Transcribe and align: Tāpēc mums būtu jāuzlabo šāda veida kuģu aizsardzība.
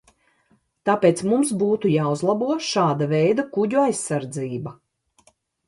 Tāpēc 0.89 1.21
mums 1.31 1.51
būtu 1.63 1.91
jāuzlabo 1.97 2.49
šāda 2.71 3.11
veida 3.13 3.47
kuģu 3.59 3.81
aizsardzība. 3.85 4.77